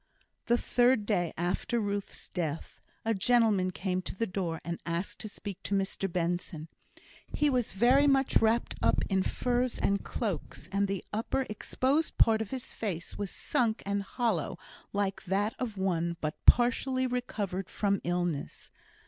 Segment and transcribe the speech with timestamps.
[0.47, 5.29] The third day after Ruth's death, a gentleman came to the door and asked to
[5.29, 6.69] speak to Mr Benson.
[7.31, 12.41] He was very much wrapped up in furs and cloaks, and the upper, exposed part
[12.41, 14.57] of his face was sunk and hollow,
[14.91, 18.71] like that of one but partially recovered from illness.